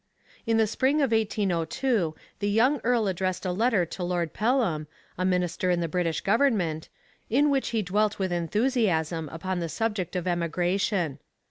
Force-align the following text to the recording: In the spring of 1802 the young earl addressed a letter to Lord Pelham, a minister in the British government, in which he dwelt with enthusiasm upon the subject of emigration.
In 0.47 0.57
the 0.57 0.65
spring 0.65 0.95
of 0.95 1.11
1802 1.11 2.15
the 2.39 2.49
young 2.49 2.81
earl 2.83 3.05
addressed 3.07 3.45
a 3.45 3.51
letter 3.51 3.85
to 3.85 4.03
Lord 4.03 4.33
Pelham, 4.33 4.87
a 5.15 5.23
minister 5.23 5.69
in 5.69 5.79
the 5.79 5.87
British 5.87 6.21
government, 6.21 6.89
in 7.29 7.51
which 7.51 7.67
he 7.69 7.83
dwelt 7.83 8.17
with 8.17 8.31
enthusiasm 8.31 9.29
upon 9.29 9.59
the 9.59 9.69
subject 9.69 10.15
of 10.15 10.27
emigration. 10.27 11.19